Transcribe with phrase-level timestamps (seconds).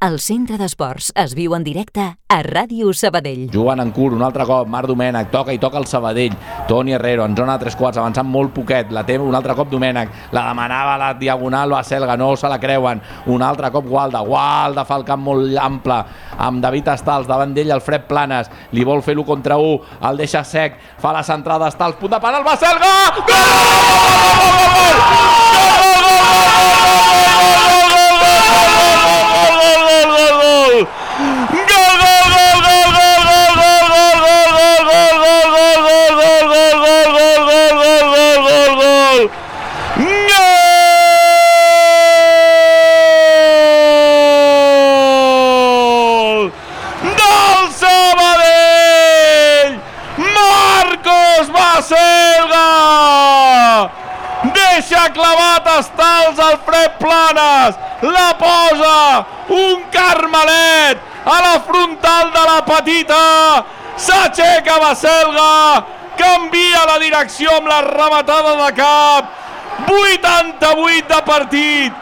[0.00, 3.50] El centre d'esports es viu en directe a Ràdio Sabadell.
[3.52, 6.32] Jugant en curt, un altre cop, Marc Domènech, toca i toca el Sabadell.
[6.70, 8.88] Toni Herrero, en zona de tres quarts, avançant molt poquet.
[8.96, 10.32] La té un altre cop Domènech.
[10.32, 13.02] La demanava la diagonal a Selga, no se la creuen.
[13.28, 14.24] Un altre cop Gualda.
[14.24, 16.00] Gualda fa el camp molt ample,
[16.48, 18.48] amb David Estals, davant d'ell el Fred Planes.
[18.72, 22.24] Li vol fer l'1 contra 1, el deixa sec, fa la centrada Estals, punt de
[22.24, 24.49] penal, va Selga!
[47.00, 49.72] Del Sabadell!
[50.16, 52.68] Marcos Baselga!
[54.54, 59.26] Deixa clavat Estals al Fred Planes, la posa!
[59.48, 63.64] Un carmelet a la frontal de la petita,
[63.96, 65.84] s'aixeca Baselga,
[66.16, 69.36] canvia la direcció amb la rematada de cap,
[69.88, 71.92] 88 de partit,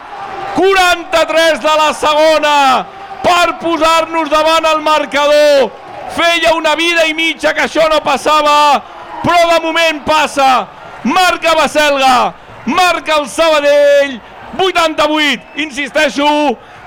[0.55, 2.87] 43 de la segona,
[3.23, 5.71] per posar-nos davant el marcador.
[6.17, 8.81] Feia una vida i mitja que això no passava,
[9.23, 10.67] però de moment passa.
[11.05, 12.33] Marca Baselga,
[12.67, 14.19] marca el Sabadell,
[14.57, 16.29] 88, insisteixo,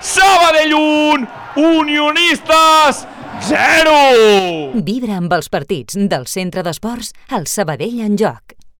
[0.01, 1.27] Sabadell 1,
[1.61, 3.05] Unionistes
[3.49, 4.81] 0.
[4.85, 8.60] Vibra amb els partits del centre d'esports al Sabadell en joc.